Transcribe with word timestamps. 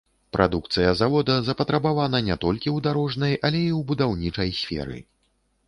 Прадукцыя 0.35 0.93
завода 1.01 1.35
запатрабавана 1.49 2.23
не 2.29 2.37
толькі 2.47 2.69
ў 2.73 2.87
дарожнай, 2.89 3.39
але 3.45 3.63
і 3.69 3.71
ў 3.79 3.81
будаўнічай 3.95 4.49
сферы. 4.65 4.97